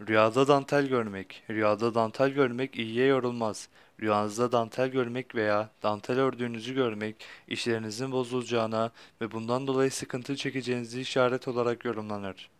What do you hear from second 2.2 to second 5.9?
görmek iyiye yorulmaz. Rüyanızda dantel görmek veya